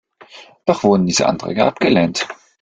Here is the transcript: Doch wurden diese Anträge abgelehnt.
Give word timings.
Doch 0.65 0.81
wurden 0.83 1.05
diese 1.05 1.27
Anträge 1.27 1.63
abgelehnt. 1.63 2.27